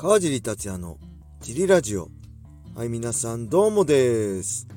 [0.00, 0.96] 川尻達也の
[1.40, 2.08] ジリラジオ。
[2.76, 4.68] はい、皆さんどうもです。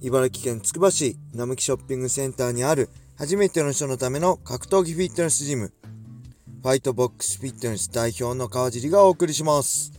[0.00, 2.88] 茨城県つくば市並木ショッピングセンターにある
[3.18, 5.72] 初めての人のための格闘技フィットネスジム、
[6.62, 9.90] ファイトボックスフィットネス代表の川尻がお送りします。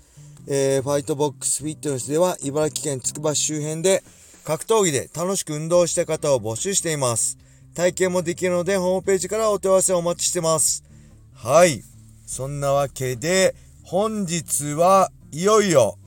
[0.48, 4.06] えー、ファイトボックスフィットネスでは茨城県つくば市周辺で
[4.46, 7.38] 格闘技で楽しく運動した方を募集しています。
[7.76, 10.86] 体験もできるのでホームページからお問い合わせをお待ちしてます。
[11.34, 11.84] はい。
[12.26, 13.54] そんなわけで、
[13.88, 16.00] 本日はいよいよ、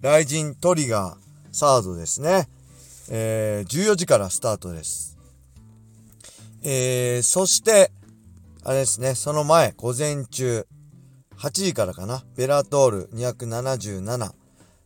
[0.00, 1.16] ライジントリガー
[1.52, 2.48] サードですね。
[3.08, 5.16] えー、14時からスタートです。
[6.64, 7.92] えー、そして、
[8.64, 10.66] あれですね、その前、午前中、
[11.36, 14.34] 8時からかな、ベラトール277が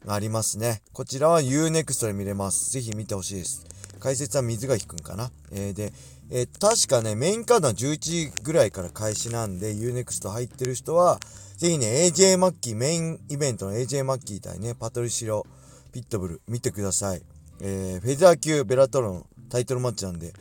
[0.07, 0.83] ありますね。
[0.93, 2.71] こちらは UNEXT で見れます。
[2.71, 3.65] ぜひ見てほしいです。
[3.99, 5.31] 解説は水垣くんかな。
[5.53, 5.91] えー、で、
[6.31, 11.21] えー確かね、メインカードは11時ぐらいから開始なんで、UNEXT 入ってる人は、
[11.57, 15.47] ぜひね、AJ マッキー、メインイベントの AJ マッキー対ね、パトリシロ、
[15.93, 17.23] ピットブル、見てください。
[17.61, 20.33] えーフェザー級ベラトロのタイトルマッチなんで、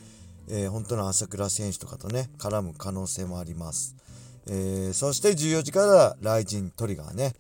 [0.50, 3.96] えー本当の朝倉選手とかとね、絡む可能性もあります。
[4.48, 7.34] えーそして14時からライジントリガーね。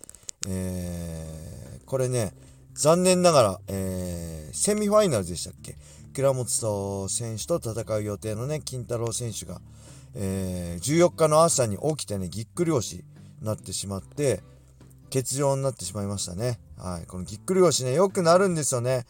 [0.47, 2.33] えーこれね、
[2.75, 5.75] 残念ながら、えーセミファイナルでしたっけ？
[6.15, 9.59] 倉本選手と戦う予定のね、金太郎選手が、
[10.15, 13.03] えー14日の朝に起きてね、ぎっくり腰に
[13.41, 14.41] なってしまって、
[15.13, 16.57] 欠場になってしまいましたね。
[16.77, 17.05] はい。
[17.05, 19.05] このぎっくり腰ね、よくなるんですよね。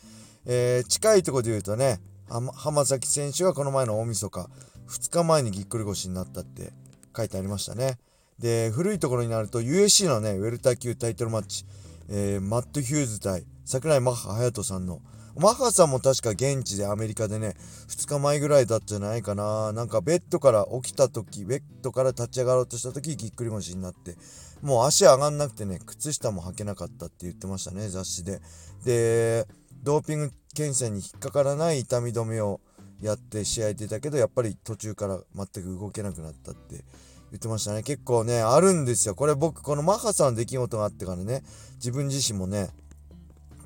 [0.48, 4.50] えー近いところで言うとね、浜崎選手がこの前の大晦日、
[4.90, 6.74] 2日前にぎっくり腰になったって
[7.16, 8.00] 書いてありましたね。
[8.40, 11.66] で、古いところになると USC のね、ウェルター級タイトルマッチ、
[12.10, 15.02] えーマット・ヒューズ対桜井マッハ隼人さんの、
[15.38, 17.56] マッハさんも確か現地でアメリカでね、
[17.90, 19.74] 2日前ぐらいだったんじゃないかな。
[19.74, 24.16] なんかベッドから起きた時、ベッドから立ち上がろうとした時、ぎっくり腰になって、
[24.62, 28.40] もう足上がんなくてね、靴下も履けなかったって言ってましたね、雑誌で。
[28.86, 29.46] で、
[29.84, 32.62] ドーピング検査に引っかからない痛み止めを
[33.02, 36.86] やって試合出たけど、やっぱり途中から全く動けなくなったって
[37.32, 37.84] 言ってましたね。
[37.84, 39.16] 結構ね、あるんですよ。
[39.16, 41.44] これ僕、このマッハさんの出来事があってからね、
[41.76, 42.70] 自分自身もね、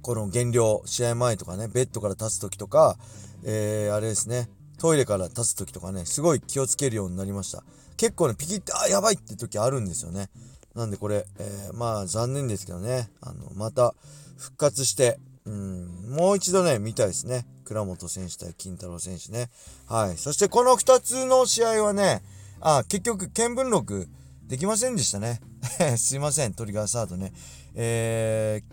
[0.09, 2.97] この減量、試合前とかね、ベッドから立つ時とか、
[3.45, 4.49] えー、あれですね、
[4.79, 7.63] トイレから立つ時とかね、すごい気をつけるようになりました。
[7.95, 10.31] 結構ね、ピキって、あ、やばいって時あるんですよね。
[10.73, 13.93] なんでこれ、えーまあ残念ですけどね、あの、また
[14.35, 17.45] 復活して、うん、もう一度ね、見たいですね。
[17.65, 19.51] 倉本選手対金太郎選手ね。
[19.85, 20.17] はい。
[20.17, 22.23] そしてこの二つの試合はね、
[22.61, 24.07] あ、結局、見聞録
[24.47, 25.39] できませんでしたね。
[25.97, 27.31] すいません、トリガーサードね。
[27.75, 28.63] え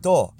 [0.00, 0.34] ー、と、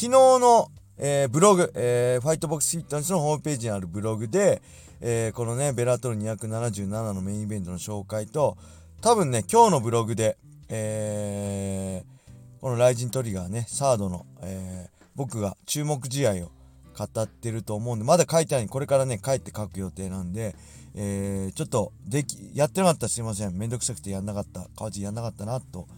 [0.00, 4.62] 昨日の、えーブログ、えーファイトボックスフィットネスのホームページにあるブログで、
[5.00, 8.56] えーこのね、ベラトル277のメインイベントの紹介と、
[9.00, 10.38] 多分ね、今日のブログで、
[10.68, 16.52] えーこのライジントリガーね、サードの、えー僕が注目試合を
[16.96, 20.54] 語ってると思うんで、まだ書いてないこれからね、帰って書く予定なんで、
[20.94, 23.58] えーちょっと、でき、やってなかったらすいません。
[23.58, 24.68] めんどくさくてやんなかった。
[24.76, 25.88] 川地やんなかったな、と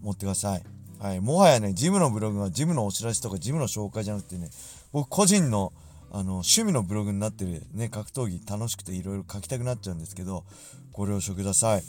[0.00, 0.62] 思ってください。
[1.02, 1.20] はい。
[1.20, 4.50] もはやね、ジムのブログはジムのお知らせとかジムの紹介じゃなくてね、
[4.92, 5.72] 僕個人の、
[6.12, 10.44] あの、趣味のブログになってるね、格闘技楽しくていろいろ書きたくなっちゃうんですけど、
[10.92, 11.82] ご了承ください。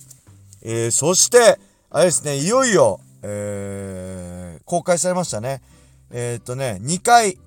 [0.64, 1.60] えー、そして、
[1.92, 5.62] あれですね、いよいよ、えー、公開されましたね。
[6.10, 7.38] えー、っとね、2回、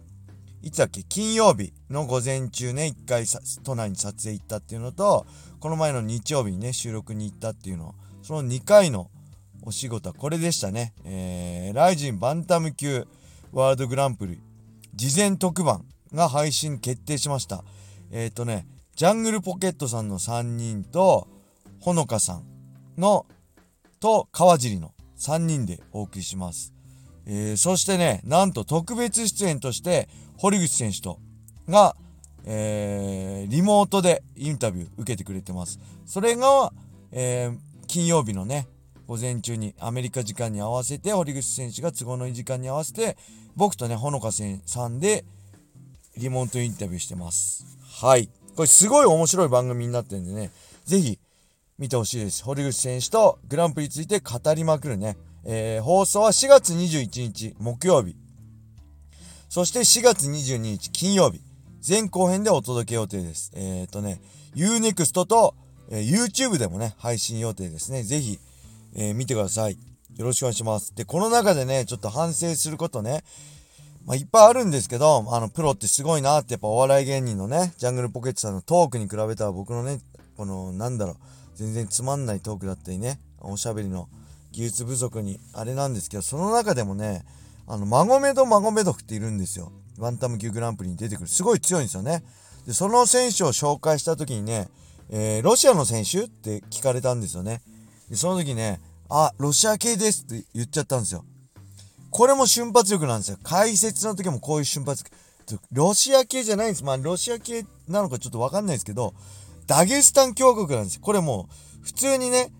[0.62, 3.25] いつだっけ、金曜日の午前中ね、1回
[3.65, 5.26] 都内に撮影行ったっていうのと、
[5.59, 9.10] この前の日曜日にね、収録に行ったっていうの、その2回の
[9.66, 10.94] お仕事はこれでしたね。
[11.04, 13.04] えー、ライジンバンタム級
[13.53, 14.41] ワールドグランプリ
[14.94, 15.84] 事前特番
[16.15, 17.65] が配信決定しました。
[18.12, 21.26] えっ、ー、とね、ジャングルポケットさんの3人と、
[21.81, 22.44] ほのかさん
[22.97, 23.26] の、
[23.99, 26.72] と川尻の3人でお送りします。
[27.26, 31.19] えーそしてね、なんと特別出演として、堀口選手と、
[31.69, 31.97] が、
[32.44, 35.81] えーリモートでインタビュー受けてくれてます。
[36.05, 36.73] それが、
[37.11, 37.58] えー
[37.88, 38.69] 金曜日のね、
[39.06, 43.17] 午前中にアメリカ時間に合わせて、堀口選手が都合のいい時間に合わせて、
[43.55, 45.25] 僕とね、ほのかさんで、
[46.17, 47.64] リモートインタビューしてます。
[48.00, 48.29] はい。
[48.56, 50.50] これすごい面白い番組になってるんでね、
[50.85, 51.19] ぜひ
[51.79, 52.43] 見てほしいです。
[52.43, 55.17] 堀口選手とグランプリについて語りまくるね。
[55.44, 58.17] えー放送は4月21日木曜日。
[59.49, 61.41] そして4月22日金曜日。
[61.87, 63.52] 前後編でお届け予定です。
[63.55, 64.20] えっ、とね、
[64.56, 65.55] Unext と、
[65.91, 68.02] えー YouTube でもね、配信予定ですね。
[68.02, 68.41] ぜひ、
[68.98, 69.78] えー見てください。
[70.16, 70.94] よろしくお願いします。
[70.94, 73.22] で、この中でね、ちょっと反省することね、
[74.06, 80.00] まあ、いっぱいあるんですけど、あの、プロってすごいなって、やっぱお笑い芸人のね、ジャングルポケットさんのトークに比べたら僕のね、
[80.37, 81.16] この、なんだろう、
[81.56, 84.08] 全然つまんないトークだったりね、おしゃべりの
[84.52, 87.26] 技術不足にあれなんですけど、その中でもね、
[87.66, 89.72] あの、マゴメド・マゴメドフっているんですよ。
[89.99, 91.28] バンタム級グランプリに出てくる。
[91.28, 92.22] すごい強いんですよね。
[92.66, 94.69] で、その選手を紹介した時にね、
[95.10, 97.60] えー、ロシアの選手って聞かれたんですよね。
[98.12, 101.25] その時ね、あ、ロシア系ですって言っちゃったんですよ。
[102.11, 103.38] これも瞬発力なんですよ。
[103.43, 105.17] 解説の時もこういう瞬発力。
[105.73, 106.85] ロシア系じゃないんです。
[106.85, 109.14] まあ、ロシア系なのかちょっとわかんないですけど、
[109.67, 111.00] ダゲスタン共和国なんですよ。
[111.03, 112.53] これもう、普通にね、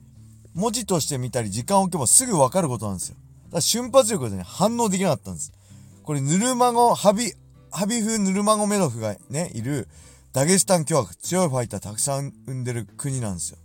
[0.55, 3.17] 文字として見たり、時間を置けばすぐわかることなんですよ。
[3.47, 5.53] だから瞬発力でね、反応できなかったんです。
[6.03, 7.33] これ、ヌルマゴ、ハビ、
[7.71, 9.89] ハビフ・ヌルマゴメドフがね、いる、
[10.33, 13.59] ダゲスタン共和国、強いファイターたくさん生んでる国なんですよ。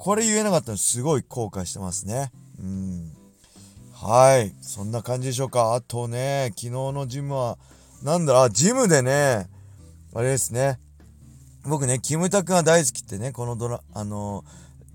[0.00, 2.32] これ言えなかったのすごい後悔してますね。
[2.58, 3.12] うん。
[3.92, 4.50] はい。
[4.62, 5.74] そんな感じでしょうか。
[5.74, 7.58] あとね、昨日のジムは、
[8.02, 9.46] なんだろう、あ、ジムでね、
[10.14, 10.78] あれですね。
[11.64, 14.42] 僕ね、キムタクが大好きってね、このドラ、あの、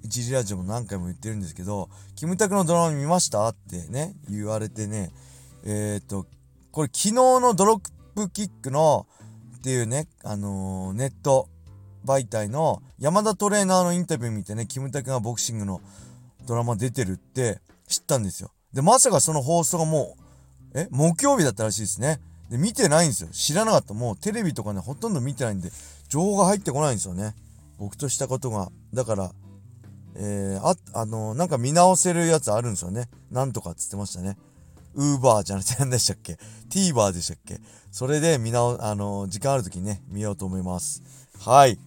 [0.01, 5.11] 一時ラジオも何回も言ってるんですけど、キムタクのドラマ見ましたってね、言われてね、
[5.65, 6.25] えー、っと、
[6.71, 9.05] これ昨日のドロップキックの、
[9.57, 11.47] っていうね、あのー、ネット
[12.05, 15.81] 媒体の山田トレーナーのインタビュー見てね、キムタクがボクシングの
[16.45, 18.51] ドラマ出てるって知ったんですよ。
[18.73, 20.15] で、まさかその放送がも
[20.73, 22.19] う、え、木曜日だったらしいですね。
[22.49, 23.29] で、見てないんですよ。
[23.31, 23.93] 知らなかった。
[23.93, 25.71] もうテレビとかね、ほとんど見てないんで、
[26.09, 27.33] 情報が入ってこないんですよね。
[27.77, 28.69] 僕としたことが。
[28.93, 29.31] だから、
[30.15, 33.09] えー、あ、あのー、なんか見直せるやつあるんですよね。
[33.31, 34.37] なんとかっつってましたね。
[34.93, 36.37] ウーバーじゃなくて何でしたっけ
[36.69, 37.59] ?TVer でしたっけ？
[37.91, 41.03] それで見直、あのー、時間ある時にね、見ようと思います。
[41.39, 41.77] はい。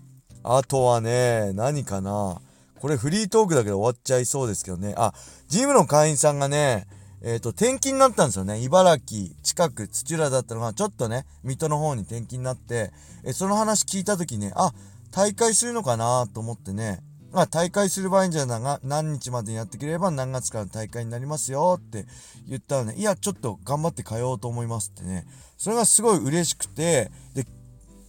[0.43, 2.41] あとはね、何かな
[2.81, 4.95] これフリートークだけで終わっちゃいそうですけどね。
[4.97, 5.13] あ、
[5.49, 6.87] ジムの会員さんがね、
[7.23, 8.61] えっ、ー、と、転勤になったんですよね。
[8.61, 12.93] 茨城近く土浦だったのが、ちょっとね、水戸の方に転勤になって、
[13.25, 14.73] えその話聞いた時ね、あ、
[15.11, 17.01] 大会するのかなと思ってね、
[17.33, 22.07] まあ、大会する場合じゃな何日までにやってくれれば何月から大会になりますよって
[22.49, 25.27] 言ったらね、いや、ちょっと頑張って通おうと思いますってね、
[25.57, 27.45] それがすごい嬉しくて、で、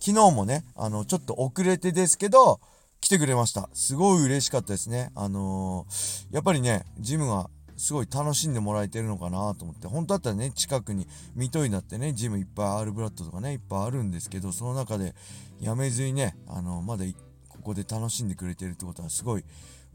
[0.09, 2.59] 昨日もね、あの、ちょっと遅れてですけど、
[2.99, 3.69] 来てくれました。
[3.73, 5.11] すごい嬉しかったですね。
[5.13, 15.13] あのー、やっぱりね、ジムがすごい楽しんでもらえてるのかなと思って、本当だったらね、近くに水戸になってね、ジムいっぱいアールブラッドとかね、いっぱいあるんですけど、その中で
[15.61, 17.05] やめずにね、あのー、まだ
[17.47, 19.45] ここで楽しんでくれてるってことはすごい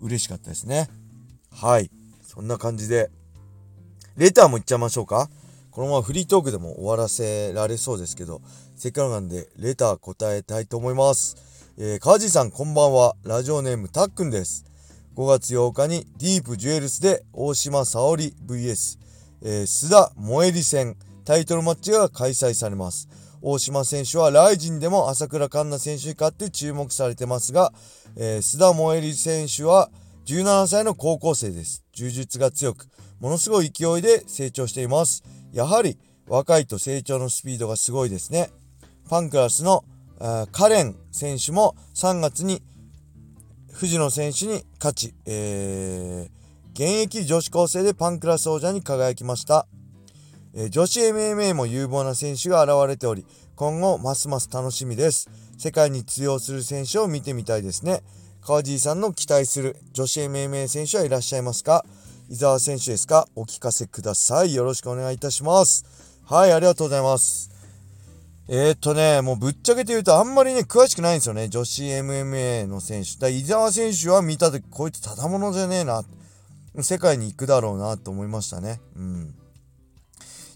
[0.00, 0.88] 嬉しかったですね。
[1.50, 1.90] はい。
[2.22, 3.10] そんな感じで、
[4.16, 5.28] レターもいっちゃいましょうか。
[5.74, 8.42] このままフリートークでも終わらせられそうですけど、
[8.76, 11.36] せっかくなんで、レター答えたいと思います。
[11.76, 13.16] えー、川地さんこんばんは。
[13.24, 14.64] ラジオネームたっくんです。
[15.16, 19.00] 5月8日にディープジュエルスで大島沙織 VS、
[19.42, 23.08] えー、須田萌り戦タイトルマッチが開催されます。
[23.42, 27.72] 大島選手はライジンでも朝倉環奈選手に勝って注目されてますが、
[28.16, 29.90] えー、須田萌り選手は
[30.26, 31.82] 17歳の高校生です。
[31.92, 32.86] 柔術が強く、
[33.18, 35.24] ものすごい勢いで成長しています。
[35.54, 35.96] やはり
[36.26, 38.50] 若いと成長のスピードがすごいですね。
[39.08, 39.84] ファンクラスの
[40.50, 42.60] カレン選手も3月に
[43.72, 49.66] 藤野選手に勝ち、えー、現役女子高生でパンクラス王者に輝きました。
[50.54, 53.24] えー、女子 MMA も有望な選手が現れており、
[53.54, 55.30] 今後ますます楽しみです。
[55.56, 58.02] 世界に通用する選手を見てみたいですね。
[58.40, 61.84] 川地さんの期待する女子 MMA 選手はいらっしゃいますか？
[62.30, 63.28] 伊沢選手ですか？
[63.34, 64.54] お聞かせください。
[64.54, 65.84] よろしくお願いいたします。
[66.24, 67.50] はい、ありがとうございます。
[68.48, 71.48] えー、っとね、もうぶっちゃけて言うとあんまりね、詳しくないんですよね。
[71.48, 73.18] 女子 MMA の選手。
[73.18, 76.02] だ伊沢選手は見たとき、こいつただものじゃねえな。
[76.80, 78.80] 世界に行くだろうなと思いましたね。
[78.96, 79.34] うん。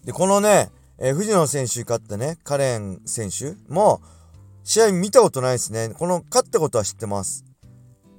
[0.05, 4.01] で、このね、えー、藤野選手勝ったね、カレン選手も、
[4.65, 5.91] 試合見たことないですね。
[5.91, 7.45] この、勝ったことは知ってます。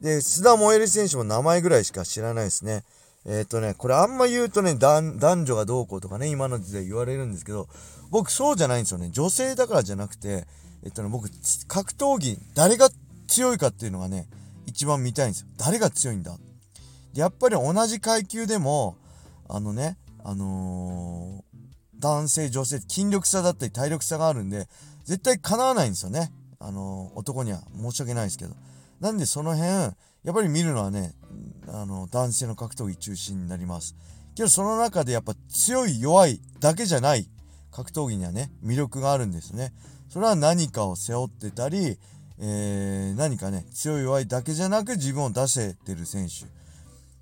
[0.02, 2.84] で、須田萌え選手も名前ぐらいしか知らないですね。
[3.30, 7.70] えっ、ー、とね、これあんま言うとね、男女がどうこうとかね、今の時代言われるんですけど、
[8.10, 9.12] 僕そうじゃないんですよね。
[9.12, 10.48] 女性だからじゃなくて、
[10.84, 11.30] えっとね、僕、
[11.68, 12.90] 格闘技、誰が
[13.28, 14.28] 強いかっていうのがね、
[14.66, 15.48] 一番見たいんですよ。
[15.58, 16.36] 誰が強いんだ？
[17.14, 18.98] でやっぱり同じ階級でも、
[19.48, 21.60] あのね、あのー、
[22.00, 24.68] 男性、女性、筋力差だったり体力差があるんで、
[25.06, 26.32] 絶対叶わないんですよね。
[26.60, 28.56] あのー、男には申し訳ないですけど。
[29.00, 31.14] なんでその辺、やっぱり見るのはね、
[31.68, 33.96] あの、男性の格闘技中心になります。
[34.36, 37.30] けどその中でやっぱ強い弱いだけじゃない
[37.72, 39.74] 格闘技にはね、魅力があるんですね。
[40.10, 41.98] それは何かを背負ってたり、
[42.40, 46.46] えー、何かね、強い弱いだけじゃなく自分を出せてる選手。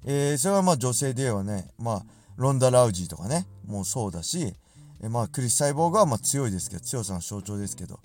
[0.05, 2.05] えー、それはまあ女性ではね、まあ、
[2.37, 4.53] ロンダ・ラウジーとかね、もうそうだし、
[5.01, 7.99] えー、まあ、クリス・サイボーグはまあ強いですけど、強さの象徴ですけど、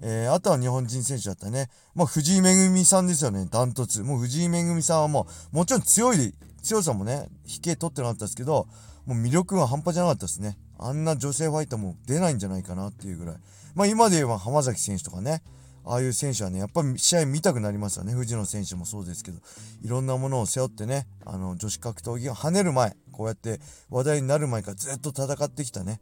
[0.00, 1.68] えー、あとは日本人選手だったね。
[1.94, 4.02] まあ、藤井恵さんですよね、ダントツ。
[4.02, 8.68] もう藤井恵さんはもう、もちろん強い、強さもね、引け取ってなかったですけど、
[9.06, 10.58] もう魅力が半端じゃなかったですね。
[10.78, 13.36] あんな女性ファイターも出ないんじゃないかなっていうぐらい。
[13.74, 15.42] まあ、今で言えば浜崎選手とかね、
[15.84, 18.12] ああいう選手はね、やっぱり試合見たくなりますよね。
[18.12, 19.38] 藤野選手もそうですけど、
[19.82, 26.00] いろんなものを背負ってね、あの、女子格闘技が跳ねる前、こうやって話題になる前からずっと戦ってきたね、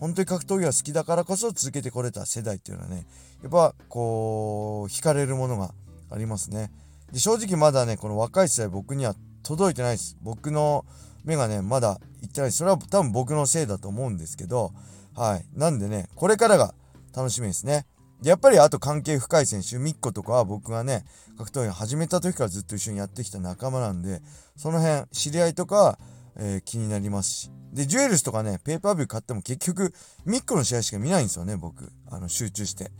[0.00, 3.06] 本当に格闘技が好きだからこそ続けてこれた世代っていうのはね、
[3.42, 5.74] やっぱこう、惹かれるものが
[6.10, 6.70] ありますね。
[7.12, 10.16] で、正直まだね、この若い世代僕には届いてないです。
[10.22, 10.84] 僕の
[11.24, 14.72] 目がね、まだいってないそれは多分僕のせいだと思うんですけど、
[15.14, 15.44] はい。
[15.58, 16.74] なんでね、これからが
[17.14, 17.86] 楽しみですね。
[18.22, 21.04] で、やっぱりあと関係深い選手、ミッコとかは僕がね、
[21.36, 24.20] 格闘技始めた時からずっと一緒にやってきた仲間なんで、
[24.56, 25.98] その辺、知り合いとか、
[26.36, 27.57] えー、気になりますし。
[27.72, 29.92] で、ジュエルスとかね、ペーパービュー買っても結局、
[30.24, 31.92] ミックの試合しか見ないんですよね、僕。
[32.10, 32.90] あの、集中して。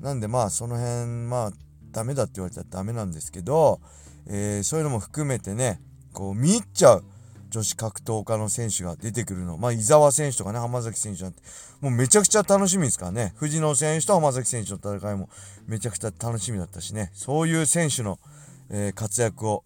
[0.00, 1.50] なんでまあ、その辺、まあ、
[1.90, 3.80] ダメだって言われたらダメなんですけど、
[4.26, 5.80] えー、そういうのも含めてね、
[6.12, 7.04] こう、見入っちゃう
[7.50, 9.56] 女子格闘家の選手が出てくるの。
[9.56, 11.42] まあ、伊沢選手とかね、浜崎選手なんて、
[11.80, 13.32] もうめちゃくちゃ楽しみですからね。
[13.36, 15.28] 藤野選手と浜崎選手の戦いも
[15.66, 17.10] めちゃくちゃ楽しみだったしね。
[17.14, 18.18] そういう選手の、
[18.70, 19.64] えー、活躍を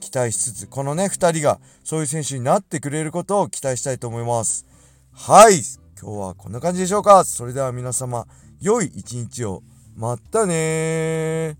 [0.00, 4.66] 期待しつつ、このね、2人がそういう選手になってくれることを期待したいと思います。
[5.12, 5.62] はい。
[6.00, 7.24] 今日はこんな感じでしょうか。
[7.24, 8.26] それでは皆様、
[8.60, 9.62] 良い一日を。
[9.94, 11.56] またね